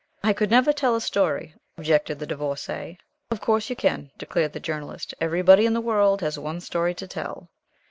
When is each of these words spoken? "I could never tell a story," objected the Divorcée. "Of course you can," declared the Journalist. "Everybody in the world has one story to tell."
"I 0.23 0.33
could 0.33 0.49
never 0.49 0.73
tell 0.73 0.95
a 0.95 0.99
story," 1.01 1.53
objected 1.77 2.17
the 2.17 2.25
Divorcée. 2.25 2.97
"Of 3.29 3.39
course 3.39 3.69
you 3.69 3.75
can," 3.75 4.09
declared 4.17 4.53
the 4.53 4.59
Journalist. 4.59 5.13
"Everybody 5.21 5.67
in 5.67 5.73
the 5.75 5.79
world 5.79 6.21
has 6.21 6.39
one 6.39 6.59
story 6.59 6.95
to 6.95 7.07
tell." 7.07 7.51